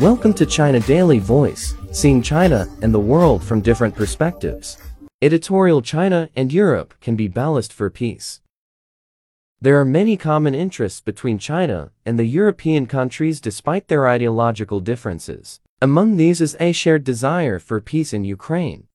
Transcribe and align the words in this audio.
Welcome 0.00 0.34
to 0.34 0.44
China 0.44 0.78
Daily 0.80 1.18
Voice, 1.18 1.74
seeing 1.90 2.20
China 2.20 2.68
and 2.82 2.92
the 2.92 3.00
world 3.00 3.42
from 3.42 3.62
different 3.62 3.94
perspectives. 3.94 4.76
Editorial 5.22 5.80
China 5.80 6.28
and 6.36 6.52
Europe 6.52 6.92
can 7.00 7.16
be 7.16 7.28
ballast 7.28 7.72
for 7.72 7.88
peace. 7.88 8.42
There 9.58 9.80
are 9.80 9.86
many 9.86 10.18
common 10.18 10.54
interests 10.54 11.00
between 11.00 11.38
China 11.38 11.92
and 12.04 12.18
the 12.18 12.26
European 12.26 12.84
countries 12.84 13.40
despite 13.40 13.88
their 13.88 14.06
ideological 14.06 14.80
differences. 14.80 15.60
Among 15.80 16.18
these 16.18 16.42
is 16.42 16.58
a 16.60 16.72
shared 16.72 17.02
desire 17.02 17.58
for 17.58 17.80
peace 17.80 18.12
in 18.12 18.22
Ukraine. 18.22 18.88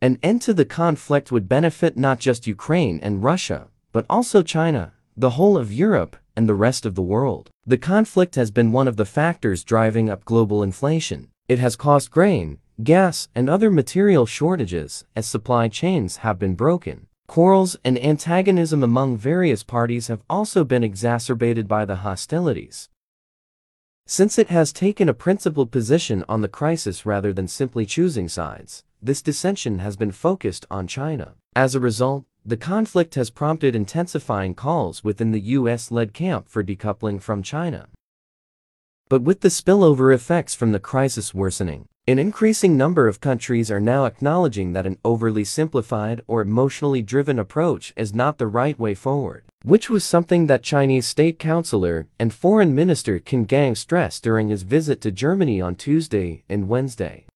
An 0.00 0.18
end 0.22 0.40
to 0.42 0.54
the 0.54 0.64
conflict 0.64 1.30
would 1.30 1.50
benefit 1.50 1.98
not 1.98 2.18
just 2.18 2.46
Ukraine 2.46 2.98
and 3.02 3.22
Russia, 3.22 3.68
but 3.92 4.06
also 4.08 4.42
China, 4.42 4.94
the 5.18 5.36
whole 5.36 5.58
of 5.58 5.70
Europe, 5.70 6.16
and 6.34 6.48
the 6.48 6.54
rest 6.54 6.86
of 6.86 6.94
the 6.94 7.02
world. 7.02 7.50
The 7.64 7.78
conflict 7.78 8.34
has 8.34 8.50
been 8.50 8.72
one 8.72 8.88
of 8.88 8.96
the 8.96 9.04
factors 9.04 9.62
driving 9.62 10.10
up 10.10 10.24
global 10.24 10.64
inflation. 10.64 11.28
It 11.48 11.60
has 11.60 11.76
caused 11.76 12.10
grain, 12.10 12.58
gas, 12.82 13.28
and 13.36 13.48
other 13.48 13.70
material 13.70 14.26
shortages 14.26 15.04
as 15.14 15.26
supply 15.26 15.68
chains 15.68 16.18
have 16.18 16.40
been 16.40 16.56
broken. 16.56 17.06
Quarrels 17.28 17.76
and 17.84 17.96
antagonism 18.04 18.82
among 18.82 19.16
various 19.16 19.62
parties 19.62 20.08
have 20.08 20.24
also 20.28 20.64
been 20.64 20.82
exacerbated 20.82 21.68
by 21.68 21.84
the 21.84 22.02
hostilities. 22.02 22.88
Since 24.06 24.40
it 24.40 24.48
has 24.48 24.72
taken 24.72 25.08
a 25.08 25.14
principled 25.14 25.70
position 25.70 26.24
on 26.28 26.40
the 26.40 26.48
crisis 26.48 27.06
rather 27.06 27.32
than 27.32 27.46
simply 27.46 27.86
choosing 27.86 28.28
sides, 28.28 28.82
this 29.00 29.22
dissension 29.22 29.78
has 29.78 29.94
been 29.96 30.10
focused 30.10 30.66
on 30.68 30.88
China. 30.88 31.34
As 31.54 31.76
a 31.76 31.80
result, 31.80 32.24
the 32.44 32.56
conflict 32.56 33.14
has 33.14 33.30
prompted 33.30 33.76
intensifying 33.76 34.54
calls 34.54 35.04
within 35.04 35.30
the 35.30 35.40
US-led 35.40 36.12
camp 36.12 36.48
for 36.48 36.64
decoupling 36.64 37.22
from 37.22 37.42
China. 37.42 37.88
But 39.08 39.22
with 39.22 39.42
the 39.42 39.48
spillover 39.48 40.12
effects 40.12 40.54
from 40.54 40.72
the 40.72 40.80
crisis 40.80 41.32
worsening, 41.32 41.86
an 42.08 42.18
increasing 42.18 42.76
number 42.76 43.06
of 43.06 43.20
countries 43.20 43.70
are 43.70 43.78
now 43.78 44.06
acknowledging 44.06 44.72
that 44.72 44.86
an 44.86 44.98
overly 45.04 45.44
simplified 45.44 46.20
or 46.26 46.40
emotionally 46.40 47.00
driven 47.00 47.38
approach 47.38 47.92
is 47.96 48.12
not 48.12 48.38
the 48.38 48.48
right 48.48 48.76
way 48.76 48.94
forward, 48.94 49.44
which 49.62 49.88
was 49.88 50.02
something 50.02 50.48
that 50.48 50.64
Chinese 50.64 51.06
State 51.06 51.38
Councilor 51.38 52.08
and 52.18 52.34
Foreign 52.34 52.74
Minister 52.74 53.20
Qin 53.20 53.46
Gang 53.46 53.76
stressed 53.76 54.24
during 54.24 54.48
his 54.48 54.64
visit 54.64 55.00
to 55.02 55.12
Germany 55.12 55.60
on 55.60 55.76
Tuesday 55.76 56.42
and 56.48 56.68
Wednesday. 56.68 57.26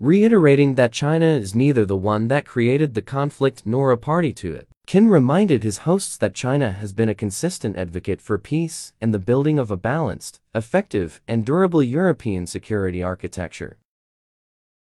Reiterating 0.00 0.76
that 0.76 0.92
China 0.92 1.26
is 1.26 1.56
neither 1.56 1.84
the 1.84 1.96
one 1.96 2.28
that 2.28 2.46
created 2.46 2.94
the 2.94 3.02
conflict 3.02 3.62
nor 3.66 3.90
a 3.90 3.96
party 3.96 4.32
to 4.34 4.54
it, 4.54 4.68
Qin 4.86 5.10
reminded 5.10 5.64
his 5.64 5.78
hosts 5.78 6.16
that 6.18 6.34
China 6.34 6.70
has 6.70 6.92
been 6.92 7.08
a 7.08 7.16
consistent 7.16 7.76
advocate 7.76 8.20
for 8.20 8.38
peace 8.38 8.92
and 9.00 9.12
the 9.12 9.18
building 9.18 9.58
of 9.58 9.72
a 9.72 9.76
balanced, 9.76 10.40
effective, 10.54 11.20
and 11.26 11.44
durable 11.44 11.82
European 11.82 12.46
security 12.46 13.02
architecture. 13.02 13.76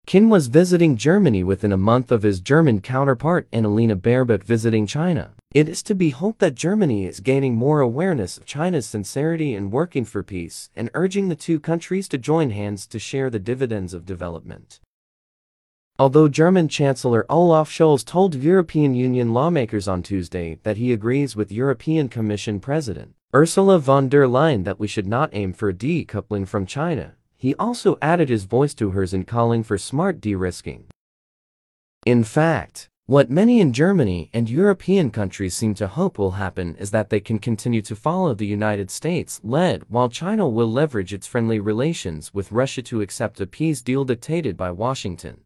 Qin 0.07 0.29
was 0.29 0.49
visiting 0.49 0.99
Germany 0.99 1.43
within 1.43 1.73
a 1.73 1.79
month 1.79 2.13
of 2.13 2.23
his 2.23 2.41
German 2.41 2.83
counterpart 2.83 3.51
Annalena 3.51 3.97
Baerbock 3.97 4.45
visiting 4.45 4.87
China. 4.87 5.31
It 5.55 5.71
is 5.71 5.83
to 5.85 5.95
be 5.95 6.11
hoped 6.11 6.41
that 6.41 6.55
Germany 6.55 7.07
is 7.07 7.21
gaining 7.21 7.55
more 7.55 7.81
awareness 7.81 8.37
of 8.37 8.45
China's 8.45 8.85
sincerity 8.85 9.55
in 9.55 9.71
working 9.71 10.05
for 10.05 10.23
peace 10.23 10.69
and 10.77 10.91
urging 10.93 11.31
the 11.31 11.35
two 11.35 11.59
countries 11.59 12.09
to 12.09 12.19
join 12.19 12.51
hands 12.51 12.87
to 12.89 12.99
share 12.99 13.31
the 13.31 13.39
dividends 13.39 13.95
of 13.95 14.05
development. 14.05 14.81
Although 16.01 16.29
German 16.29 16.69
Chancellor 16.69 17.27
Olaf 17.29 17.69
Scholz 17.69 18.05
told 18.05 18.37
European 18.37 18.95
Union 18.95 19.33
lawmakers 19.33 19.89
on 19.89 20.01
Tuesday 20.01 20.61
that 20.63 20.77
he 20.77 20.93
agrees 20.93 21.35
with 21.35 21.51
European 21.51 22.09
Commission 22.09 22.61
President 22.61 23.15
Ursula 23.35 23.81
von 23.81 24.09
der 24.09 24.29
Leyen 24.29 24.63
that 24.63 24.79
we 24.79 24.87
should 24.87 25.09
not 25.09 25.31
aim 25.33 25.53
for 25.53 25.73
decoupling 25.73 26.47
from 26.47 26.67
China, 26.67 27.17
he 27.37 27.53
also 27.57 27.99
added 28.01 28.29
his 28.29 28.45
voice 28.45 28.75
to 28.75 28.91
hers 28.91 29.13
in 29.13 29.25
calling 29.25 29.65
for 29.65 29.77
smart 29.77 30.21
de-risking. 30.21 30.85
In 32.07 32.23
fact, 32.23 32.89
what 33.07 33.29
many 33.29 33.61
in 33.61 33.73
Germany 33.73 34.31
and 34.33 34.49
European 34.49 35.11
countries 35.11 35.57
seem 35.57 35.75
to 35.75 35.89
hope 35.89 36.17
will 36.17 36.33
happen 36.33 36.77
is 36.77 36.93
that 36.93 37.11
they 37.11 37.19
can 37.21 37.41
continue 37.41 37.83
to 37.83 37.97
follow 37.97 38.35
the 38.35 38.47
United 38.47 38.89
States 38.93 39.41
led 39.43 39.83
while 39.89 40.09
China 40.09 40.49
will 40.49 40.71
leverage 40.71 41.13
its 41.13 41.27
friendly 41.27 41.59
relations 41.59 42.33
with 42.33 42.53
Russia 42.53 42.83
to 42.83 43.01
accept 43.01 43.41
a 43.41 43.49
peace 43.49 43.83
deal 43.83 44.05
dictated 44.05 44.57
by 44.57 44.71
Washington. 44.71 45.41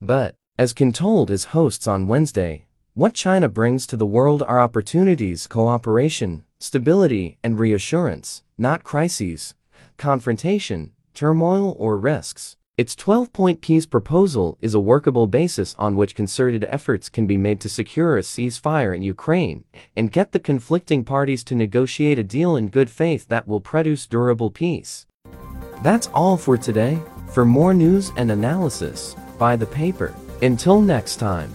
But, 0.00 0.34
as 0.58 0.74
Qin 0.74 0.92
told 0.92 1.28
his 1.28 1.46
hosts 1.46 1.86
on 1.86 2.06
Wednesday, 2.06 2.66
what 2.94 3.14
China 3.14 3.48
brings 3.48 3.86
to 3.86 3.96
the 3.96 4.06
world 4.06 4.42
are 4.42 4.60
opportunities, 4.60 5.46
cooperation, 5.46 6.44
stability, 6.58 7.38
and 7.42 7.58
reassurance, 7.58 8.42
not 8.58 8.84
crises, 8.84 9.54
confrontation, 9.96 10.92
turmoil, 11.14 11.74
or 11.78 11.96
risks. 11.98 12.56
Its 12.76 12.94
12-point 12.94 13.62
peace 13.62 13.86
proposal 13.86 14.58
is 14.60 14.74
a 14.74 14.80
workable 14.80 15.26
basis 15.26 15.74
on 15.78 15.96
which 15.96 16.14
concerted 16.14 16.66
efforts 16.68 17.08
can 17.08 17.26
be 17.26 17.38
made 17.38 17.58
to 17.58 17.70
secure 17.70 18.18
a 18.18 18.20
ceasefire 18.20 18.94
in 18.94 19.02
Ukraine 19.02 19.64
and 19.96 20.12
get 20.12 20.32
the 20.32 20.38
conflicting 20.38 21.02
parties 21.02 21.42
to 21.44 21.54
negotiate 21.54 22.18
a 22.18 22.22
deal 22.22 22.54
in 22.54 22.68
good 22.68 22.90
faith 22.90 23.28
that 23.28 23.48
will 23.48 23.62
produce 23.62 24.06
durable 24.06 24.50
peace. 24.50 25.06
That's 25.82 26.08
all 26.08 26.36
for 26.36 26.58
today. 26.58 26.98
For 27.32 27.46
more 27.46 27.72
news 27.72 28.12
and 28.16 28.30
analysis, 28.30 29.16
buy 29.38 29.56
the 29.56 29.66
paper. 29.66 30.14
Until 30.42 30.80
next 30.80 31.16
time. 31.16 31.52